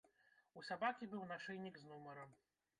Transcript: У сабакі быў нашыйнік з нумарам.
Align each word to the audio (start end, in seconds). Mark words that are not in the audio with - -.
У 0.61 0.65
сабакі 0.69 1.09
быў 1.13 1.27
нашыйнік 1.35 1.75
з 1.83 1.93
нумарам. 1.93 2.37